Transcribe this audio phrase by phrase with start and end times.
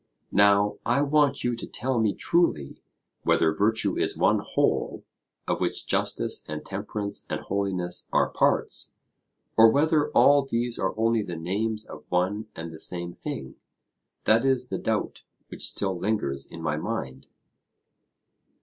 [0.31, 2.81] Now I want you to tell me truly
[3.21, 5.05] whether virtue is one whole,
[5.47, 8.93] of which justice and temperance and holiness are parts;
[9.55, 13.57] or whether all these are only the names of one and the same thing:
[14.23, 17.27] that is the doubt which still lingers in my mind.